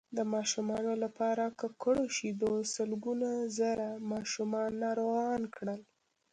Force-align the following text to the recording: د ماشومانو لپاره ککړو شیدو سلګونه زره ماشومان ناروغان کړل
د 0.17 0.19
ماشومانو 0.33 0.91
لپاره 1.03 1.43
ککړو 1.59 2.03
شیدو 2.17 2.51
سلګونه 2.75 3.29
زره 3.59 3.87
ماشومان 4.11 4.69
ناروغان 4.83 5.41
کړل 5.55 5.81